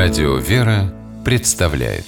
[0.00, 2.04] Радио «Вера» представляет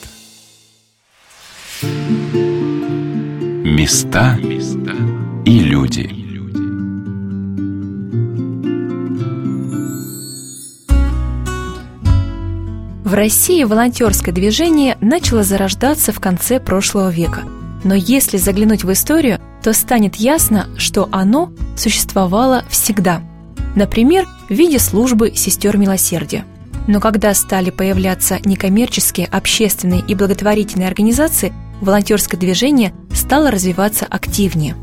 [3.64, 4.38] Места
[5.44, 6.08] и люди
[13.02, 17.40] В России волонтерское движение начало зарождаться в конце прошлого века.
[17.82, 23.20] Но если заглянуть в историю, то станет ясно, что оно существовало всегда.
[23.74, 26.44] Например, в виде службы сестер милосердия.
[26.90, 34.74] Но когда стали появляться некоммерческие, общественные и благотворительные организации, волонтерское движение стало развиваться активнее.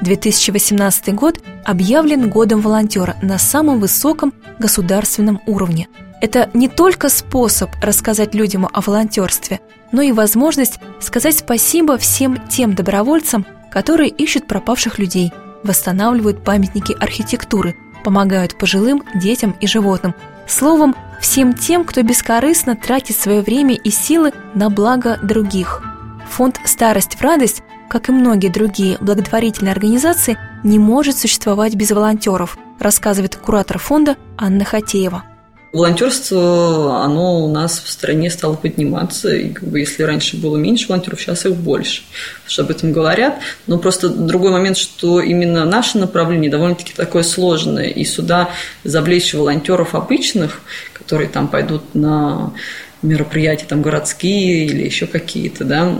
[0.00, 5.86] 2018 год объявлен годом волонтера на самом высоком государственном уровне.
[6.20, 9.60] Это не только способ рассказать людям о волонтерстве,
[9.92, 15.32] но и возможность сказать спасибо всем тем добровольцам, которые ищут пропавших людей,
[15.62, 20.14] восстанавливают памятники архитектуры, помогают пожилым, детям и животным.
[20.46, 25.82] Словом, всем тем, кто бескорыстно тратит свое время и силы на благо других.
[26.30, 32.56] Фонд «Старость в радость», как и многие другие благотворительные организации, не может существовать без волонтеров,
[32.78, 35.24] рассказывает куратор фонда Анна Хатеева.
[35.72, 39.34] Волонтерство, оно у нас в стране стало подниматься.
[39.34, 42.02] И как бы, если раньше было меньше волонтеров, сейчас их больше.
[42.46, 43.38] Что об этом говорят.
[43.66, 47.86] Но просто другой момент, что именно наше направление довольно-таки такое сложное.
[47.86, 48.50] И сюда
[48.84, 50.60] завлечь волонтеров обычных,
[50.92, 52.52] которые там пойдут на
[53.00, 55.90] мероприятия там городские или еще какие-то, да,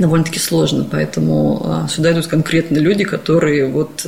[0.00, 0.84] довольно-таки сложно.
[0.90, 4.04] Поэтому а, сюда идут конкретно люди, которые вот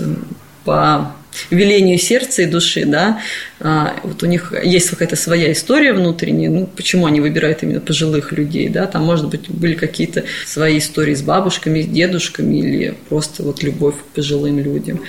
[0.69, 1.14] по
[1.50, 3.22] велению сердца и души, да,
[3.58, 8.33] а, вот у них есть какая-то своя история внутренняя, ну, почему они выбирают именно пожилых
[8.33, 13.44] людей, да, там, может быть, были какие-то свои истории с бабушками, с дедушками или просто
[13.44, 15.00] вот любовь к пожилым людям.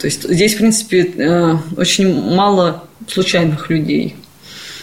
[0.00, 4.16] То есть здесь, в принципе, э, очень мало случайных людей.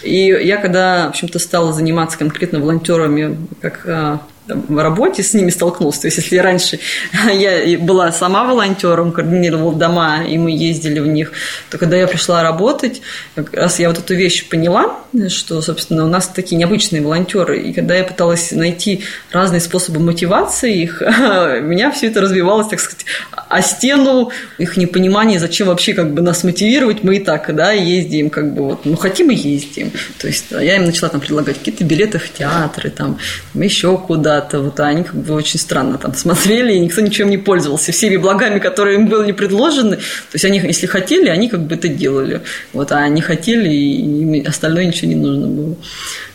[0.02, 5.50] И я когда, в общем-то, стала заниматься конкретно волонтерами, как а, в работе с ними
[5.50, 6.02] столкнулся.
[6.02, 6.80] То есть, если раньше
[7.34, 11.32] я была сама волонтером, координировала дома, и мы ездили в них,
[11.70, 13.02] то когда я пришла работать,
[13.36, 14.98] как раз я вот эту вещь поняла,
[15.30, 17.62] что, собственно, у нас такие необычные волонтеры.
[17.62, 21.02] И когда я пыталась найти разные способы мотивации их,
[21.62, 26.44] меня все это развивалось, так сказать, о стену их непонимания, зачем вообще как бы нас
[26.44, 29.92] мотивировать, мы и так, да, ездим, как бы вот, ну, хотим и ездим.
[30.18, 33.20] То есть я им начала там предлагать какие-то билеты в театры, там,
[33.54, 37.30] еще куда куда-то, вот, а они как бы очень странно там смотрели, и никто ничем
[37.30, 37.92] не пользовался.
[37.92, 41.88] Всеми благами, которые им были предложены, то есть они, если хотели, они как бы это
[41.88, 42.42] делали.
[42.74, 45.76] Вот, а они хотели, и остальное ничего не нужно было.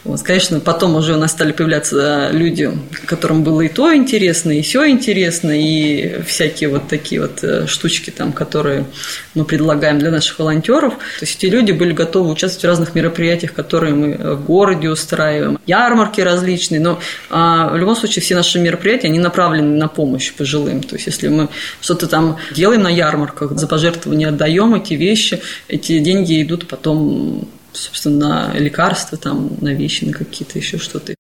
[0.04, 2.70] Вот, конечно, потом уже у нас стали появляться люди,
[3.06, 8.10] которым было и то интересно, и все интересно, и всякие вот такие вот э, штучки,
[8.10, 8.84] там, которые
[9.34, 10.94] мы предлагаем для наших волонтеров.
[10.94, 15.58] То есть эти люди были готовы участвовать в разных мероприятиях, которые мы в городе устраиваем,
[15.66, 20.82] ярмарки различные, но а, любом случае все наши мероприятия, они направлены на помощь пожилым.
[20.82, 21.48] То есть если мы
[21.80, 28.50] что-то там делаем на ярмарках, за пожертвования отдаем эти вещи, эти деньги идут потом собственно,
[28.52, 31.14] на лекарства, там, на вещи, на какие-то еще что-то.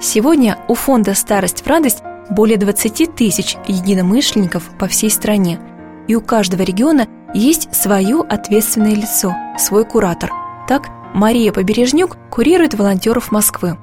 [0.00, 5.60] Сегодня у фонда «Старость в радость» более 20 тысяч единомышленников по всей стране,
[6.08, 10.30] и у каждого региона есть свое ответственное лицо, свой куратор.
[10.68, 13.78] Так, Мария Побережнюк курирует волонтеров Москвы.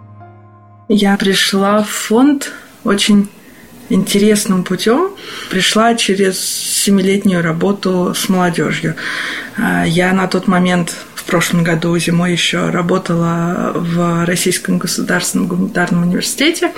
[0.92, 2.52] Я пришла в фонд
[2.84, 3.30] очень
[3.90, 5.12] интересным путем.
[5.52, 8.96] Пришла через семилетнюю работу с молодежью.
[9.56, 16.08] А, я на тот момент в прошлом году зимой еще работала в Российском государственном гуманитарном
[16.08, 16.72] университете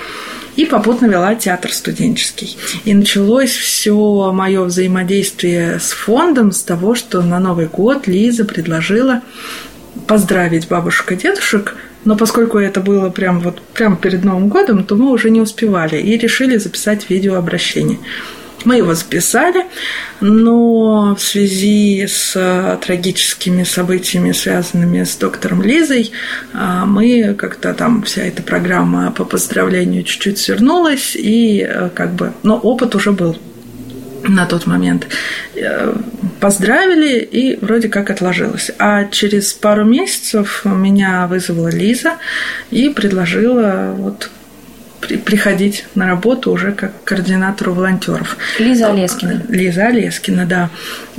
[0.56, 2.58] и попутно вела театр студенческий.
[2.84, 9.22] И началось все мое взаимодействие с фондом с того, что на Новый год Лиза предложила
[10.06, 11.74] поздравить бабушек и дедушек
[12.04, 15.96] но поскольку это было прям вот прям перед Новым годом, то мы уже не успевали
[15.96, 17.98] и решили записать видеообращение.
[18.64, 19.66] Мы его записали,
[20.20, 26.12] но в связи с э, трагическими событиями, связанными с доктором Лизой,
[26.52, 32.32] э, мы как-то там вся эта программа по поздравлению чуть-чуть свернулась, и э, как бы,
[32.44, 33.36] но опыт уже был
[34.22, 35.06] на тот момент.
[36.40, 38.70] Поздравили, и вроде как отложилось.
[38.78, 42.16] А через пару месяцев меня вызвала Лиза
[42.70, 44.30] и предложила вот
[45.02, 48.36] при, приходить на работу уже как координатору волонтеров.
[48.58, 49.42] Лиза Олескина.
[49.48, 50.70] Лиза Олескина, да,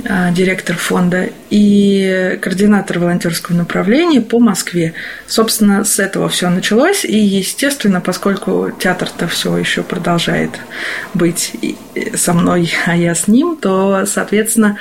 [0.08, 4.94] а, директор фонда и координатор волонтерского направления по Москве.
[5.28, 10.50] Собственно, с этого все началось, и, естественно, поскольку театр-то все еще продолжает
[11.14, 11.52] быть
[12.16, 14.78] со мной, а я с ним, то, соответственно,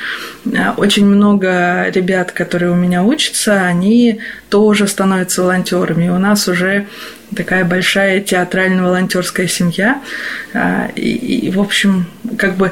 [0.75, 6.09] очень много ребят, которые у меня учатся, они тоже становятся волонтерами.
[6.09, 6.87] У нас уже
[7.35, 10.01] такая большая театрально-волонтерская семья.
[10.55, 12.71] А, и, и, в общем, как бы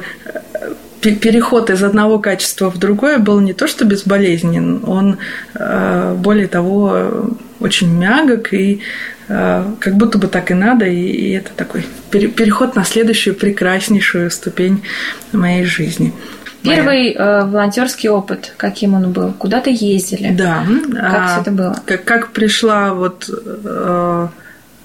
[1.02, 5.18] переход из одного качества в другое был не то что безболезнен, он,
[5.54, 8.80] а, более того, очень мягок и
[9.28, 14.82] а, как будто бы так и надо, и это такой переход на следующую прекраснейшую ступень
[15.32, 16.12] моей жизни.
[16.62, 19.32] Первый э, волонтерский опыт, каким он был?
[19.32, 20.32] Куда-то ездили?
[20.32, 20.64] Да.
[20.92, 21.76] Как а, все это было?
[21.84, 24.28] Как, как пришла вот э,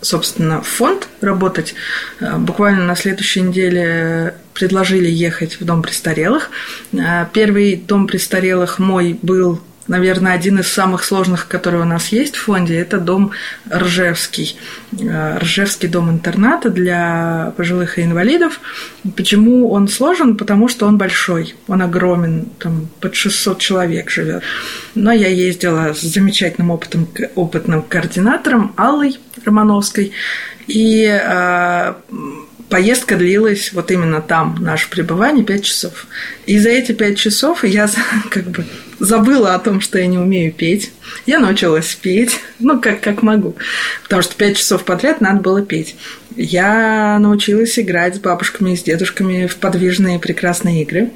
[0.02, 1.76] собственно, в фонд работать.
[2.20, 6.50] Э, буквально на следующей неделе предложили ехать в дом престарелых.
[6.94, 12.36] Э, первый дом престарелых мой был наверное, один из самых сложных, который у нас есть
[12.36, 13.32] в фонде, это дом
[13.72, 14.58] Ржевский.
[15.00, 18.60] Э, Ржевский дом-интерната для пожилых и инвалидов.
[19.16, 20.36] Почему он сложен?
[20.36, 24.44] Потому что он большой, он огромен, там под 600 человек живет.
[24.96, 30.12] Но я ездила с замечательным опытом, опытным координатором Аллой Романовской,
[30.68, 31.94] и э,
[32.70, 36.08] поездка длилась вот именно там, наше пребывание, 5 часов.
[36.46, 37.90] И за эти 5 часов я
[38.30, 38.66] как бы
[39.00, 40.92] забыла о том, что я не умею петь.
[41.26, 43.56] Я научилась петь, ну, как, как могу.
[44.04, 45.96] Потому что 5 часов подряд надо было петь.
[46.38, 51.10] Я научилась играть с бабушками и с дедушками в подвижные прекрасные игры.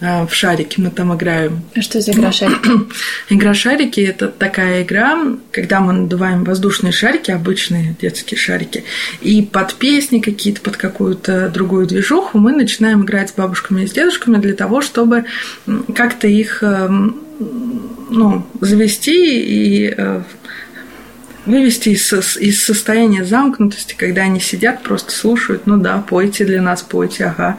[0.00, 1.62] А, в шарики мы там играем.
[1.74, 2.70] А что за игра шарики?
[3.28, 5.18] Игра шарики– это такая игра,
[5.50, 8.84] когда мы надуваем воздушные шарики, обычные детские шарики,
[9.20, 13.90] и под песни какие-то, под какую-то другую движуху мы начинаем играть с бабушками и с
[13.90, 15.24] дедушками для того, чтобы
[15.96, 17.20] как-то их эм,
[18.10, 20.22] ну, завести и э,
[21.48, 26.82] вывести из, из состояния замкнутости, когда они сидят, просто слушают, ну да, пойте для нас,
[26.82, 27.58] пойте, ага.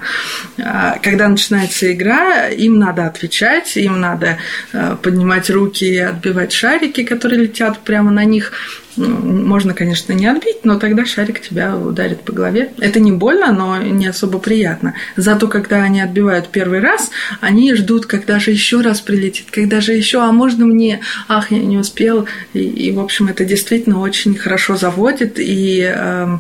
[0.58, 4.38] А когда начинается игра, им надо отвечать, им надо
[4.72, 8.54] э, поднимать руки и отбивать шарики, которые летят прямо на них.
[9.00, 9.08] Ну,
[9.46, 12.74] можно, конечно, не отбить, но тогда шарик тебя ударит по голове.
[12.80, 14.94] Это не больно, но не особо приятно.
[15.16, 17.10] Зато, когда они отбивают первый раз,
[17.40, 21.00] они ждут, когда же еще раз прилетит, когда же еще, а можно мне,
[21.30, 22.28] ах, я не успел.
[22.54, 26.38] И, и в общем, это действительно очень хорошо заводит и э,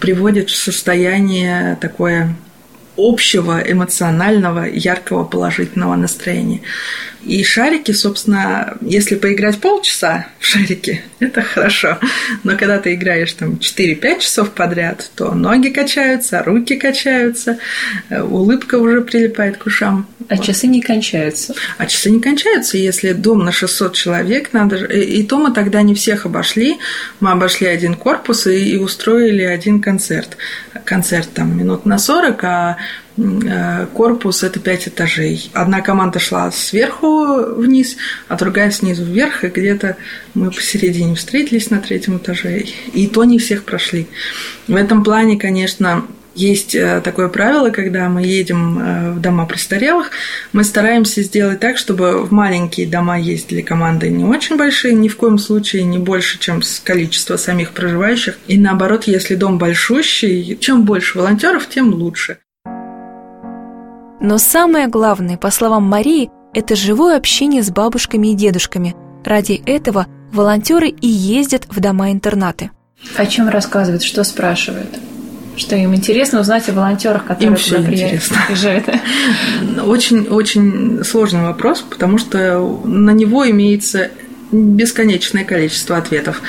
[0.00, 2.36] приводит в состояние такое
[2.98, 6.60] общего эмоционального, яркого, положительного настроения.
[7.24, 11.98] И шарики, собственно, если поиграть полчаса в шарики, это хорошо.
[12.44, 17.58] Но когда ты играешь там 4-5 часов подряд, то ноги качаются, руки качаются,
[18.08, 20.06] э, улыбка уже прилипает к ушам.
[20.28, 20.44] А вот.
[20.44, 21.54] часы не кончаются.
[21.76, 24.76] А часы не кончаются, если дом на 600 человек, надо.
[24.76, 26.78] И, и то мы тогда не всех обошли.
[27.20, 30.36] Мы обошли один корпус и, и устроили один концерт.
[30.84, 32.87] Концерт там минут на 40, а Э,
[33.94, 35.50] корпус– это пять этажей.
[35.52, 37.96] Одна команда шла сверху вниз,
[38.28, 39.96] а другая снизу вверх, и где-то
[40.34, 42.64] мы посередине встретились на третьем этаже.
[42.92, 44.06] И то не всех прошли.
[44.68, 46.04] В этом плане, конечно,
[46.38, 50.12] есть э, такое правило, когда мы едем э, в дома престарелых,
[50.52, 55.16] мы стараемся сделать так, чтобы в маленькие дома ездили команды не очень большие, ни в
[55.16, 58.38] коем случае не больше, чем количество самих проживающих.
[58.46, 62.38] И наоборот, если дом большущий, чем больше волонтеров, тем лучше.
[64.20, 68.96] Но самое главное, по словам Марии, это живое общение с бабушками и дедушками.
[69.24, 72.70] Ради этого волонтеры и ездят в дома-интернаты.
[73.16, 74.98] О чем рассказывают, что спрашивают?
[75.56, 78.88] Что им интересно узнать о волонтерах, которые им все приезжают?
[79.84, 84.10] Очень-очень сложный вопрос, потому что на него имеется
[84.50, 86.42] бесконечное количество ответов.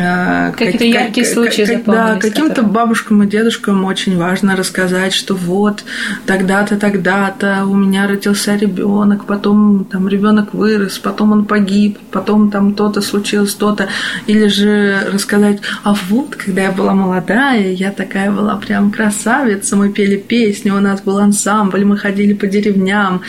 [0.00, 5.84] А, Какие-то яркие случаи как, Да, каким-то бабушкам и дедушкам очень важно рассказать, что вот
[6.26, 12.74] тогда-то, тогда-то у меня родился ребенок, потом там ребенок вырос, потом он погиб, потом там
[12.74, 13.88] то-то случилось, то-то.
[14.26, 19.90] Или же рассказать, а вот, когда я была молодая, я такая была прям красавица, мы
[19.90, 23.22] пели песни, у нас был ансамбль, мы ходили по деревням,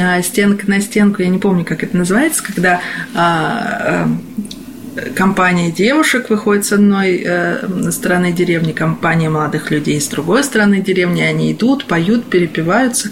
[0.00, 2.80] а, стенка на стенку, я не помню, как это называется, когда
[3.48, 4.06] Э,
[5.14, 11.22] компания девушек выходит с одной э, стороны деревни, компания молодых людей с другой стороны деревни.
[11.22, 13.10] Они идут, поют, перепиваются.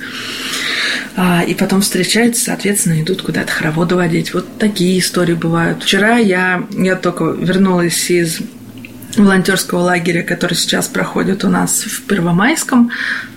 [1.16, 4.34] А, и потом встречаются, соответственно, идут куда-то хороводы водить.
[4.34, 5.82] Вот такие истории бывают.
[5.82, 8.40] Вчера я, я только вернулась из
[9.16, 12.90] волонтерского лагеря, который сейчас проходит у нас в Первомайском.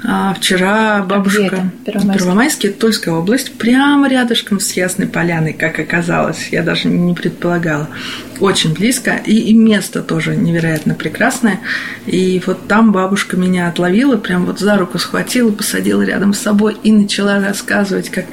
[0.04, 1.44] А, вчера бабушка...
[1.44, 1.72] это?
[1.86, 2.20] Первомайский?
[2.20, 6.50] Первомайский, Тульская область, прямо рядышком с Ясной Поляной, как оказалось.
[6.52, 7.90] Я даже не предполагала
[8.40, 11.60] очень близко, и, и место тоже невероятно прекрасное.
[12.06, 16.78] И вот там бабушка меня отловила, прям вот за руку схватила, посадила рядом с собой
[16.84, 18.26] и начала рассказывать, как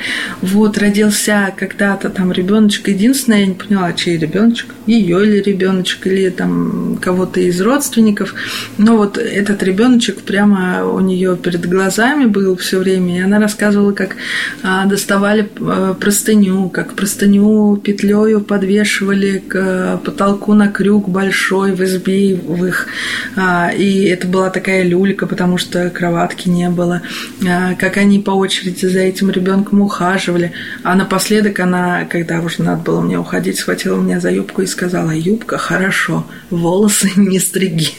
[0.42, 2.88] вот родился когда-то там ребеночек.
[2.88, 8.34] Единственное, я не поняла, чей ребеночек, ее или ребеночек, или там кого-то из родственников.
[8.78, 13.92] Но вот этот ребеночек прямо у нее перед глазами был все время, и она рассказывала,
[13.92, 14.16] как
[14.62, 22.34] а, доставали а, простыню, как простыню петлею подвешивали к потолку на крюк большой в избе
[22.34, 22.86] в их.
[23.36, 27.02] А, и это была такая люлька, потому что кроватки не было.
[27.46, 30.52] А, как они по очереди за этим ребенком ухаживали.
[30.82, 35.10] А напоследок она, когда уже надо было мне уходить, схватила меня за юбку и сказала,
[35.10, 37.90] юбка, хорошо, волосы не стриги.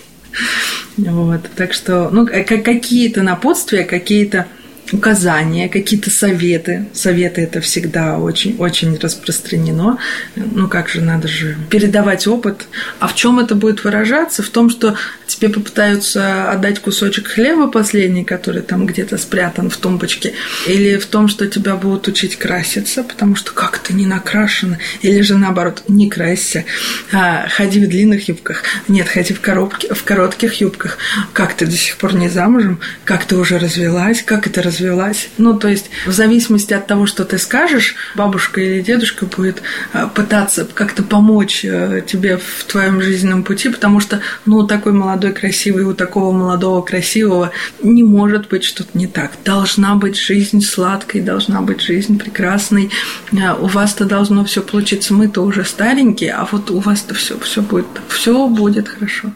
[0.97, 1.41] Вот.
[1.55, 4.47] Так что, ну, какие-то напутствия, какие-то
[4.93, 6.85] указания, какие-то советы.
[6.93, 9.97] Советы это всегда очень-очень распространено.
[10.35, 12.67] Ну как же, надо же передавать опыт.
[12.99, 14.43] А в чем это будет выражаться?
[14.43, 20.33] В том, что тебе попытаются отдать кусочек хлеба последний, который там где-то спрятан в тумбочке,
[20.67, 25.21] или в том, что тебя будут учить краситься, потому что как ты не накрашена, или
[25.21, 26.65] же наоборот, не красься,
[27.11, 28.63] а, ходи в длинных юбках.
[28.87, 30.97] Нет, ходи в, коробке, в коротких юбках.
[31.33, 32.79] Как ты до сих пор не замужем?
[33.03, 34.23] Как ты уже развелась?
[34.23, 34.76] Как это развелась?
[34.77, 35.29] Развелась.
[35.37, 39.61] Ну, то есть, в зависимости от того, что ты скажешь, бабушка или дедушка будет
[39.93, 45.33] э, пытаться как-то помочь э, тебе в твоем жизненном пути, потому что, ну, такой молодой,
[45.33, 49.31] красивый, у такого молодого, красивого не может быть что-то не так.
[49.43, 52.91] Должна быть жизнь сладкой, должна быть жизнь прекрасной.
[53.31, 55.13] Э, у вас-то должно все получиться.
[55.13, 59.31] Мы-то уже старенькие, а вот у вас-то все, все будет, все будет хорошо.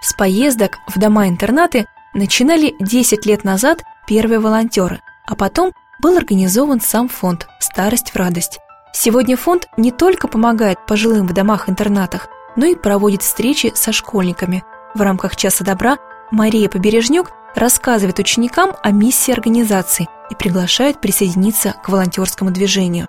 [0.00, 1.86] С поездок в дома-интернаты
[2.18, 8.58] начинали 10 лет назад первые волонтеры, а потом был организован сам фонд «Старость в радость».
[8.92, 14.64] Сегодня фонд не только помогает пожилым в домах-интернатах, но и проводит встречи со школьниками.
[14.94, 15.98] В рамках «Часа добра»
[16.30, 23.06] Мария Побережнюк рассказывает ученикам о миссии организации и приглашает присоединиться к волонтерскому движению.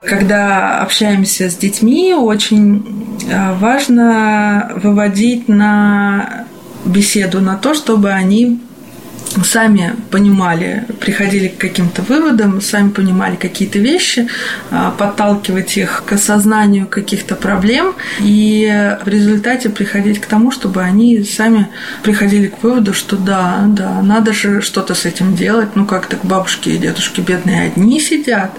[0.00, 6.46] Когда общаемся с детьми, очень э, важно выводить на
[6.84, 8.60] беседу на то, чтобы они
[9.44, 14.28] сами понимали, приходили к каким-то выводам, сами понимали какие-то вещи,
[14.70, 21.22] а, подталкивать их к осознанию каких-то проблем и в результате приходить к тому, чтобы они
[21.22, 21.68] сами
[22.02, 26.24] приходили к выводу, что да, да, надо же что-то с этим делать, ну как так
[26.24, 28.50] бабушки и дедушки бедные одни сидят,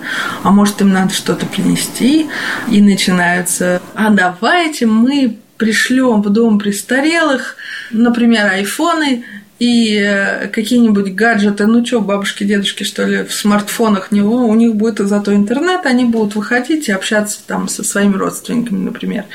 [0.44, 2.28] а может им надо что-то принести,
[2.70, 7.56] и начинаются, а давайте мы пришлем в дом престарелых,
[7.92, 9.26] например, айфоны
[9.62, 14.76] и э, какие-нибудь гаджеты, ну что, бабушки, дедушки, что ли, в смартфонах не у них
[14.76, 19.26] будет зато интернет, они будут выходить и общаться там со своими родственниками, например.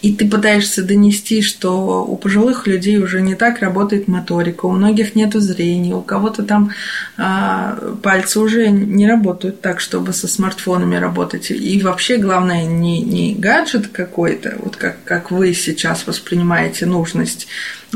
[0.00, 5.14] И ты пытаешься донести, что у пожилых людей уже не так работает моторика, у многих
[5.14, 6.70] нет зрения, у кого-то там
[7.18, 11.50] а, пальцы уже не работают так, чтобы со смартфонами работать.
[11.50, 17.46] И вообще, главное, не, не гаджет какой-то, вот как, как вы сейчас воспринимаете нужность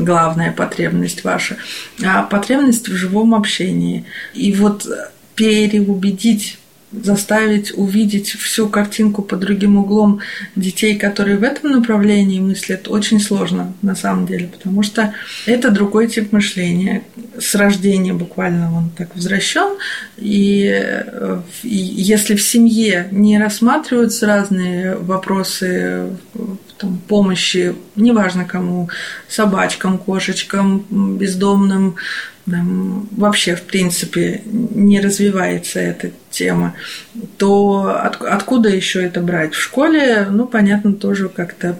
[0.03, 1.57] главная потребность ваша,
[2.03, 4.05] а потребность в живом общении.
[4.33, 4.87] И вот
[5.35, 6.59] переубедить
[6.91, 10.19] заставить увидеть всю картинку под другим углом
[10.55, 15.13] детей, которые в этом направлении мыслят, очень сложно на самом деле, потому что
[15.45, 17.03] это другой тип мышления.
[17.39, 19.77] С рождения буквально он так возвращен,
[20.17, 21.03] и,
[21.63, 26.09] если в семье не рассматриваются разные вопросы
[26.77, 28.89] там, помощи, неважно кому,
[29.29, 31.95] собачкам, кошечкам, бездомным,
[32.49, 36.73] там, вообще, в принципе, не развивается эта тема,
[37.37, 39.53] то от, откуда еще это брать?
[39.53, 41.77] В школе, ну, понятно, тоже как-то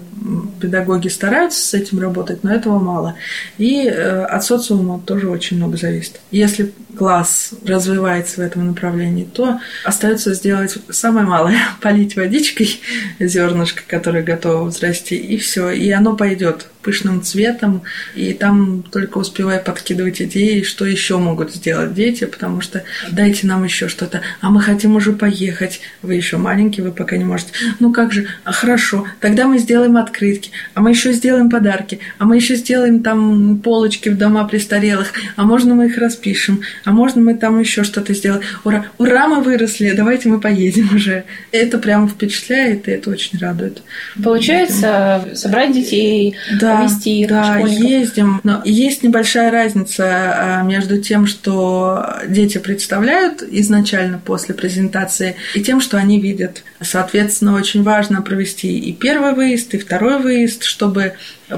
[0.60, 3.16] педагоги стараются с этим работать, но этого мало.
[3.58, 6.20] И э, от социума тоже очень много зависит.
[6.30, 12.82] Если класс развивается в этом направлении, то остается сделать самое малое– полить водичкой
[13.20, 17.84] зернышко, которое готово взрасти, и все, и оно пойдет пышным цветом,
[18.16, 23.64] и там только успевай подкидывать идеи, что еще могут сделать дети, потому что дайте нам
[23.64, 27.52] еще что-то, а мы хотим уже поехать, вы еще маленький, вы пока не можете.
[27.80, 32.26] Ну как же, а хорошо, тогда мы сделаем открытки, а мы еще сделаем подарки, а
[32.26, 37.22] мы еще сделаем там полочки в дома престарелых, а можно мы их распишем, а можно
[37.22, 38.44] мы там еще что-то сделаем?
[38.64, 41.24] Ура, ура, мы выросли, давайте мы поедем уже.
[41.52, 43.84] Это прямо впечатляет, и это очень радует.
[44.24, 47.90] Получается, собрать детей, да, повести их, Да, школьников.
[47.90, 48.42] ездим.
[48.44, 55.82] Но есть небольшая разница а, между тем, что дети представляют изначально после презентации, и тем,
[55.82, 56.64] что они видят.
[56.80, 61.16] Соответственно, очень важно провести и первый выезд, и второй выезд, чтобы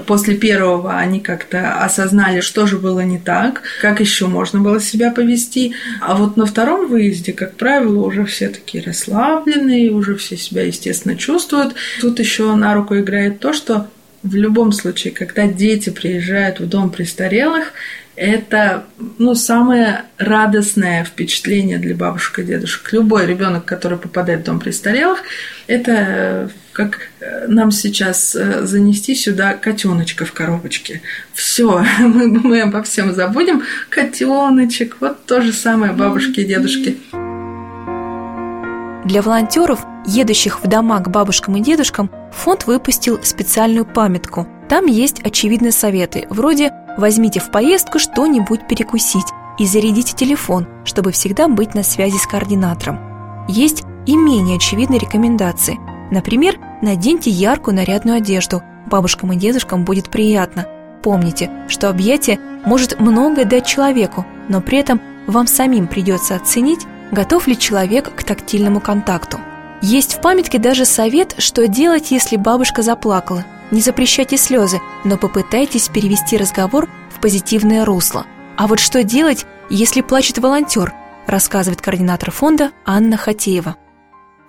[0.08, 5.12] после первого они как-то осознали, что же было не так, как еще можно было себя
[5.12, 5.76] повести.
[6.02, 11.16] А вот на втором выезде, как правило, уже все такие расслабленные, уже все себя, естественно,
[11.16, 11.76] чувствуют.
[12.02, 13.88] Тут еще на руку играет то, что
[14.24, 17.74] в любом случае, когда дети приезжают в дом престарелых,
[18.16, 18.86] это
[19.18, 22.94] ну, самое радостное впечатление для бабушек и дедушек.
[22.94, 25.20] Любой ребенок, который попадает в дом престарелых,
[25.68, 31.02] это как э, нам сейчас э, занести сюда котеночка в коробочке.
[31.34, 33.64] Все, мы, мы обо всем забудем.
[33.90, 36.98] Котеночек, вот то же самое бабушки и дедушки.
[39.06, 44.48] Для волонтеров, едущих в дома к бабушкам и дедушкам, фонд выпустил специальную памятку.
[44.70, 49.26] Там есть очевидные советы, вроде Возьмите в поездку что-нибудь перекусить
[49.58, 53.46] и зарядите телефон, чтобы всегда быть на связи с координатором.
[53.48, 55.80] Есть и менее очевидные рекомендации.
[56.12, 58.62] Например, наденьте яркую нарядную одежду.
[58.86, 60.68] Бабушкам и дедушкам будет приятно.
[61.02, 67.48] Помните, что объятие может многое дать человеку, но при этом вам самим придется оценить, готов
[67.48, 69.40] ли человек к тактильному контакту.
[69.82, 73.44] Есть в памятке даже совет, что делать, если бабушка заплакала.
[73.72, 78.26] Не запрещайте слезы, но попытайтесь перевести разговор в позитивное русло.
[78.58, 80.94] А вот что делать, если плачет волонтер,
[81.28, 83.76] рассказывает координатор фонда Анна Хатеева.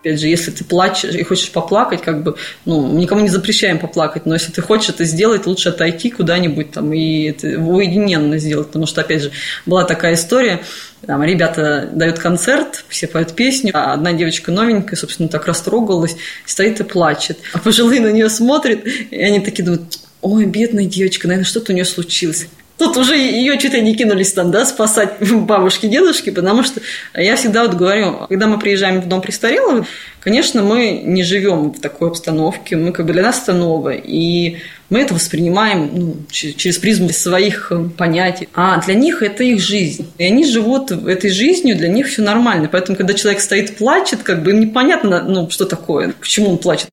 [0.04, 4.26] Опять же, если ты плачешь и хочешь поплакать, как бы, ну, никому не запрещаем поплакать,
[4.26, 8.84] но если ты хочешь это сделать, лучше отойти куда-нибудь там и это уединенно сделать, потому
[8.84, 9.30] что, опять же,
[9.64, 10.60] была такая история,
[11.06, 16.80] там ребята дают концерт, все поют песню, а одна девочка новенькая, собственно, так растрогалась, стоит
[16.80, 17.38] и плачет.
[17.54, 21.74] А пожилые на нее смотрят, и они такие думают, ой, бедная девочка, наверное, что-то у
[21.74, 22.46] нее случилось.
[22.76, 26.80] Тут уже ее чуть ли не кинулись там, да, спасать бабушки, дедушки, потому что
[27.14, 29.86] я всегда вот говорю, когда мы приезжаем в дом престарелых,
[30.20, 34.58] конечно, мы не живем в такой обстановке, мы как бы для нас это новое, и
[34.90, 38.48] мы это воспринимаем ну, через призму своих э, понятий.
[38.54, 40.06] А для них это их жизнь.
[40.18, 42.68] И они живут этой жизнью, для них все нормально.
[42.70, 46.88] Поэтому, когда человек стоит, плачет, как бы им непонятно, ну, что такое, почему он плачет.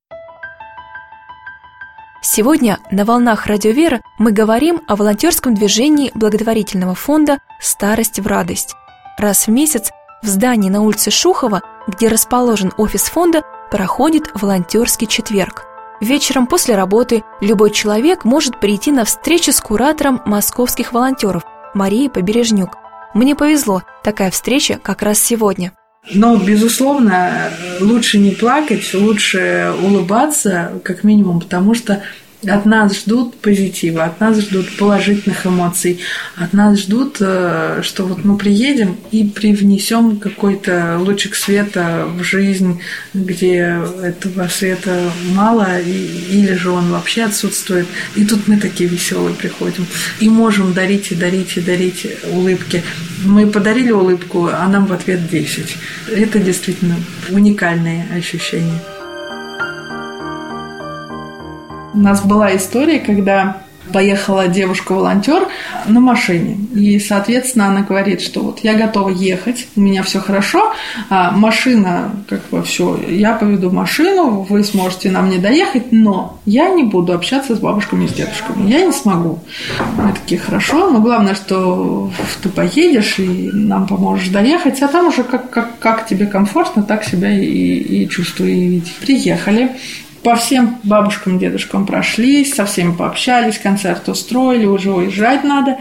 [2.24, 8.76] Сегодня на волнах Радио Вера мы говорим о волонтерском движении благотворительного фонда «Старость в радость».
[9.18, 9.90] Раз в месяц
[10.22, 15.64] в здании на улице Шухова, где расположен офис фонда, проходит волонтерский четверг.
[16.00, 21.42] Вечером после работы любой человек может прийти на встречу с куратором московских волонтеров
[21.74, 22.78] Марией Побережнюк.
[23.14, 25.72] Мне повезло, такая встреча как раз сегодня.
[26.10, 32.02] Но, безусловно, лучше не плакать, лучше улыбаться, как минимум, потому что
[32.46, 36.00] от нас ждут позитива, от нас ждут положительных эмоций,
[36.36, 42.80] от нас ждут, э, что вот мы приедем и привнесем какой-то лучик света в жизнь,
[43.14, 47.86] где этого света мало, или же он вообще отсутствует.
[48.16, 49.86] И тут мы такие веселые приходим.
[50.20, 52.82] И можем дарить и дарить и дарить улыбки.
[53.24, 55.76] Мы подарили улыбку, а нам в ответ 10.
[56.08, 56.96] Это действительно
[57.30, 58.80] уникальные ощущения.
[61.94, 65.48] У нас была история, когда поехала девушка-волонтер
[65.86, 66.56] на машине.
[66.74, 70.72] И, соответственно, она говорит, что вот я готова ехать, у меня все хорошо,
[71.10, 76.68] а машина, как бы все, я поведу машину, вы сможете на мне доехать, но я
[76.70, 79.40] не буду общаться с бабушками и с дедушками, я не смогу.
[79.96, 82.10] Мы такие, хорошо, но главное, что
[82.42, 87.04] ты поедешь и нам поможешь доехать, а там уже как, как, как тебе комфортно, так
[87.04, 88.92] себя и, и чувствуй и види.
[89.00, 89.72] Приехали,
[90.22, 95.78] по всем бабушкам, дедушкам прошлись, со всеми пообщались, концерт устроили, уже уезжать надо,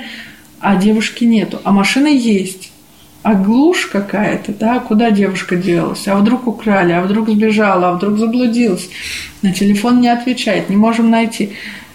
[0.60, 2.72] а девушки нету, а машина есть.
[3.24, 6.08] А глушь какая-то, да, куда девушка делась?
[6.08, 8.90] А вдруг украли, а вдруг сбежала, а вдруг заблудилась?
[9.44, 11.52] На телефон не отвечает, не можем найти.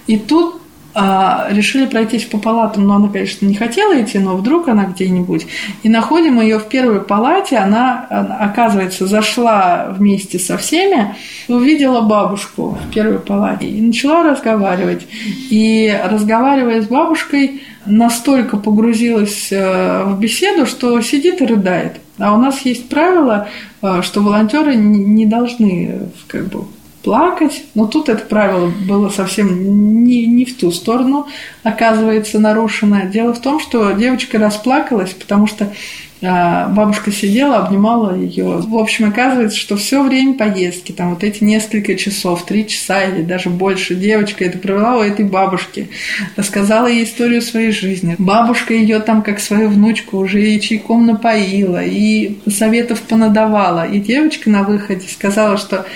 [0.06, 0.60] И тут
[0.98, 5.46] а, решили пройтись по палатам, но она, конечно, не хотела идти, но вдруг она где-нибудь.
[5.82, 8.06] И находим ее в первой палате, она,
[8.40, 11.14] оказывается, зашла вместе со всеми,
[11.48, 15.06] увидела бабушку в первой палате и начала разговаривать.
[15.50, 22.00] И разговаривая с бабушкой, настолько погрузилась э, в беседу, что сидит и рыдает.
[22.18, 23.48] А у нас есть правило,
[23.82, 26.64] э, что волонтеры не должны как бы
[27.06, 27.62] плакать.
[27.74, 31.28] Но тут это правило было совсем не, не в ту сторону,
[31.62, 33.02] оказывается, нарушено.
[33.06, 35.72] Дело в том, что девочка расплакалась, потому что
[36.20, 38.56] а, бабушка сидела, обнимала ее.
[38.58, 43.22] В общем, оказывается, что все время поездки, там вот эти несколько часов, три часа или
[43.22, 45.88] даже больше, девочка это провела у этой бабушки,
[46.34, 48.16] рассказала ей историю своей жизни.
[48.18, 53.86] Бабушка ее там как свою внучку уже и чайком напоила, и советов понадавала.
[53.86, 55.86] И девочка на выходе сказала, что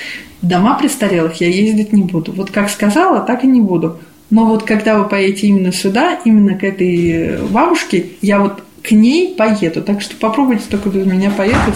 [0.43, 2.33] в дома престарелых я ездить не буду.
[2.33, 3.99] Вот как сказала, так и не буду.
[4.31, 9.35] Но вот когда вы поедете именно сюда, именно к этой бабушке, я вот к ней
[9.35, 9.83] поеду.
[9.83, 11.75] Так что попробуйте только без меня поехать.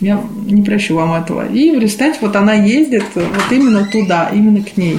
[0.00, 1.46] Я не прощу вам этого.
[1.46, 4.98] И в результате вот она ездит вот именно туда, именно к ней.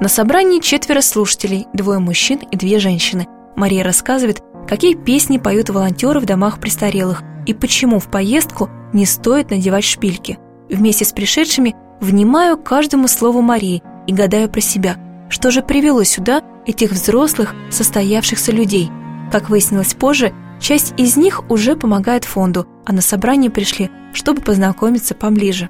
[0.00, 3.26] На собрании четверо слушателей, двое мужчин и две женщины.
[3.54, 9.50] Мария рассказывает, какие песни поют волонтеры в домах престарелых и почему в поездку не стоит
[9.50, 10.38] надевать шпильки.
[10.68, 14.96] Вместе с пришедшими внимаю каждому слову Марии и гадаю про себя,
[15.28, 18.90] что же привело сюда этих взрослых, состоявшихся людей–
[19.30, 25.14] как выяснилось позже, часть из них уже помогает фонду, а на собрание пришли, чтобы познакомиться
[25.14, 25.68] поближе.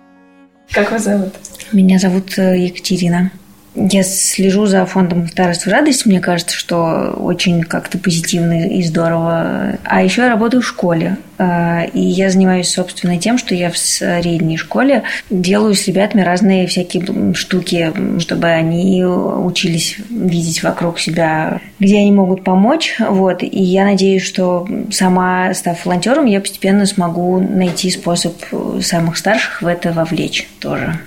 [0.70, 1.32] Как вас зовут?
[1.72, 3.30] Меня зовут э, Екатерина.
[3.76, 6.06] Я слежу за фондом «Старость в радость».
[6.06, 9.78] Мне кажется, что очень как-то позитивно и здорово.
[9.84, 11.18] А еще я работаю в школе.
[11.38, 16.66] А, и я занимаюсь, собственно, тем, что я в средней школе делаю с ребятами разные
[16.66, 22.96] всякие штуки, чтобы они учились видеть вокруг себя, где они могут помочь.
[22.98, 23.42] Вот.
[23.42, 28.34] И я надеюсь, что сама, став волонтером, я постепенно смогу найти способ
[28.80, 30.98] самых старших в это вовлечь тоже.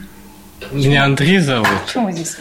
[0.71, 1.67] Меня Андрей зовут.
[1.85, 2.37] Почему здесь?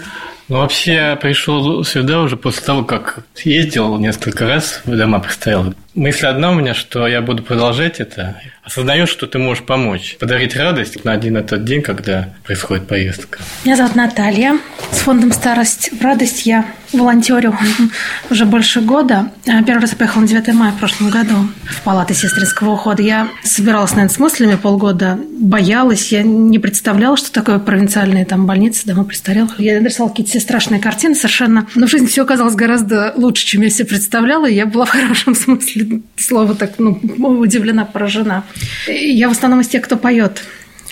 [0.48, 5.74] Ну, вообще, я пришел сюда уже после того, как ездил несколько раз в дома престарелых.
[5.98, 8.40] Мысль одна у меня, что я буду продолжать это.
[8.62, 13.40] Осознаешь, что ты можешь помочь, подарить радость на один этот день, когда происходит поездка.
[13.64, 14.58] Меня зовут Наталья.
[14.92, 17.56] С фондом «Старость в радость» я волонтерю
[18.30, 19.32] уже больше года.
[19.46, 21.34] А, первый раз я поехала на 9 мая в прошлом году
[21.64, 23.02] в палаты сестринского ухода.
[23.02, 28.87] Я собиралась, наверное, с мыслями полгода, боялась, я не представляла, что такое провинциальные там больницы,
[28.87, 29.58] дома престарелых.
[29.61, 31.66] Я нарисовала какие-то все страшные картины совершенно.
[31.74, 34.46] Но в жизни все оказалось гораздо лучше, чем я себе представляла.
[34.46, 36.98] И я была в хорошем смысле слова так ну,
[37.38, 38.44] удивлена, поражена.
[38.87, 40.44] Я в основном из тех, кто поет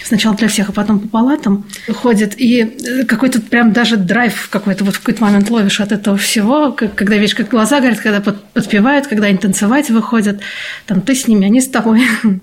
[0.07, 2.35] сначала для всех, а потом по палатам ходит.
[2.39, 7.17] И какой-то прям даже драйв какой-то вот в какой-то момент ловишь от этого всего, когда
[7.17, 10.41] видишь, как глаза горят, когда подпевают, когда они танцевать выходят.
[10.87, 12.03] Там ты с ними, они с тобой.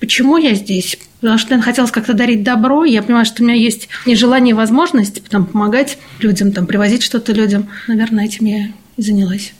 [0.00, 0.98] Почему я здесь?
[1.20, 2.84] Потому что я хотелось как-то дарить добро.
[2.84, 7.02] Я понимаю, что у меня есть и желание, и возможность там, помогать людям, там, привозить
[7.02, 7.68] что-то людям.
[7.88, 9.52] Наверное, этим я и занялась.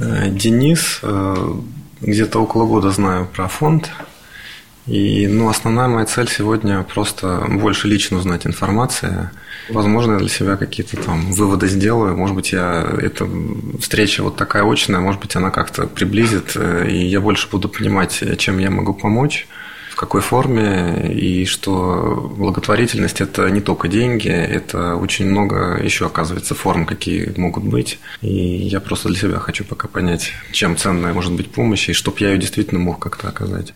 [0.00, 1.52] Э, Денис, э,
[2.00, 3.90] где-то около года знаю про фонд.
[4.86, 9.30] И ну, основная моя цель сегодня просто больше лично узнать информацию.
[9.68, 12.16] Возможно, я для себя какие-то там выводы сделаю.
[12.16, 13.28] Может быть, я эта
[13.80, 18.22] встреча вот такая очная, может быть, она как-то приблизит, э, и я больше буду понимать,
[18.38, 19.46] чем я могу помочь
[19.98, 26.86] какой форме, и что благотворительность– это не только деньги, это очень много еще, оказывается, форм,
[26.86, 27.98] какие могут быть.
[28.22, 32.16] И я просто для себя хочу пока понять, чем ценная может быть помощь, и чтобы
[32.20, 33.74] я ее действительно мог как-то оказать.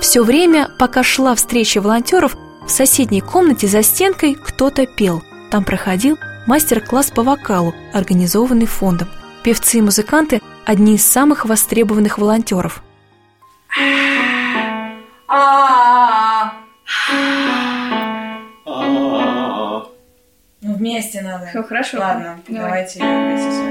[0.00, 2.34] Все время, пока шла встреча волонтеров,
[2.66, 5.22] в соседней комнате за стенкой кто-то пел.
[5.50, 9.08] Там проходил мастер-класс по вокалу, организованный фондом.
[9.42, 12.82] Певцы и музыканты– одни из самых востребованных волонтеров.
[20.64, 21.46] Ну, вместе надо.
[21.46, 21.98] Все хорошо.
[21.98, 22.62] Ладно, Давай.
[22.62, 23.62] давайте вместе с.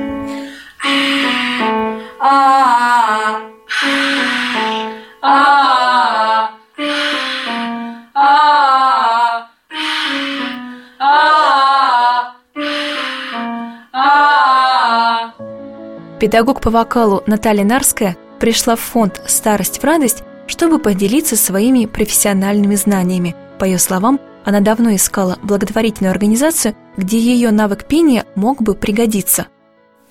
[16.19, 22.73] Педагог по вокалу Наталья Нарская пришла в фонд «Старость в радость», чтобы поделиться своими профессиональными
[22.75, 23.35] знаниями.
[23.59, 29.45] По ее словам, она давно искала благотворительную организацию, где ее навык пения мог бы пригодиться.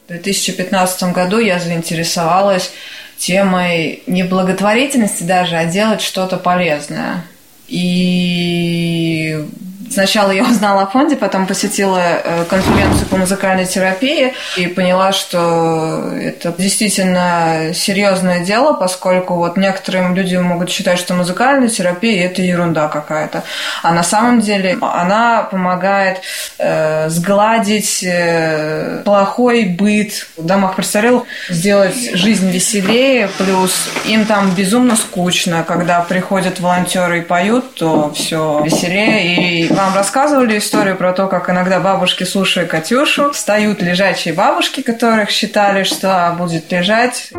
[0.05, 2.71] В 2015 году я заинтересовалась
[3.19, 7.25] темой не благотворительности даже, а делать что-то полезное.
[7.67, 9.45] И
[9.91, 16.13] Сначала я узнала о фонде, потом посетила э, конференцию по музыкальной терапии и поняла, что
[16.15, 22.87] это действительно серьезное дело, поскольку вот некоторым люди могут считать, что музыкальная терапия это ерунда
[22.87, 23.43] какая-то.
[23.83, 26.21] А на самом деле она помогает
[26.59, 34.95] э, сгладить э, плохой быт в домах престарелых, сделать жизнь веселее, плюс им там безумно
[34.95, 41.27] скучно, когда приходят волонтеры и поют, то все веселее и вам рассказывали историю про то,
[41.27, 47.31] как иногда бабушки, слушая Катюшу, встают лежачие бабушки, которых считали, что будет лежать.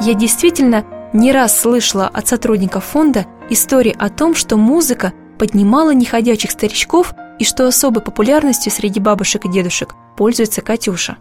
[0.00, 6.50] Я действительно не раз слышала от сотрудников фонда истории о том, что музыка поднимала неходячих
[6.50, 11.16] старичков и что особой популярностью среди бабушек и дедушек пользуется Катюша.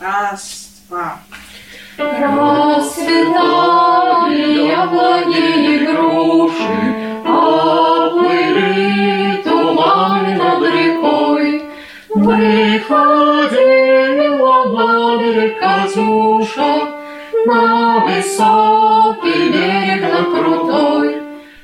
[0.00, 1.18] Раз, два.
[1.96, 3.23] Расцветали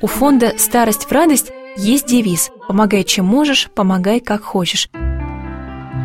[0.01, 4.89] У фонда «Старость в радость» есть девиз «Помогай, чем можешь, помогай, как хочешь».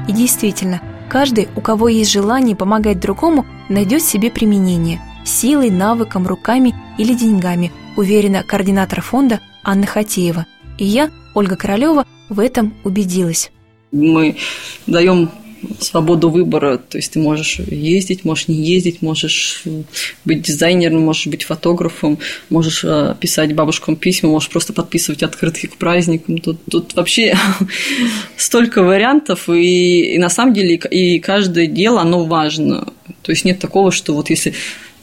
[0.08, 6.74] И действительно– Каждый, у кого есть желание помогать другому, найдет себе применение– силой, навыком, руками
[6.98, 10.46] или деньгами, уверена координатор фонда Анна Хатеева.
[10.78, 13.50] И я, Ольга Королева, в этом убедилась.
[13.92, 14.36] Мы
[14.86, 15.30] даем
[15.80, 19.62] свободу выбора, то есть ты можешь ездить, можешь не ездить, можешь
[20.24, 22.18] быть дизайнером, можешь быть фотографом,
[22.50, 26.38] можешь э, писать бабушкам письма, можешь просто подписывать открытки к праздникам.
[26.38, 27.36] Тут, тут вообще
[28.36, 32.92] столько вариантов, и, и на самом деле и каждое дело, оно важно.
[33.22, 34.54] То есть нет такого, что вот если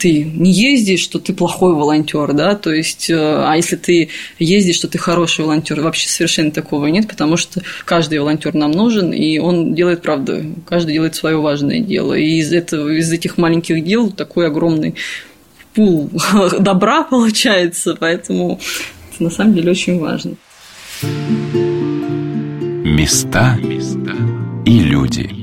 [0.04, 4.76] ты не ездишь, что ты плохой волонтер, да, то есть, э, а если ты ездишь,
[4.76, 9.40] что ты хороший волонтер, вообще совершенно такого нет, потому что каждый волонтер нам нужен, и
[9.40, 14.12] он делает, правда, каждый делает свое важное дело, и из этого, из этих маленьких дел
[14.12, 14.96] такой огромный
[15.74, 16.10] пул
[16.60, 18.60] добра получается, поэтому
[19.14, 20.36] это на самом деле очень важно.
[22.84, 23.58] Места
[24.66, 25.43] и люди.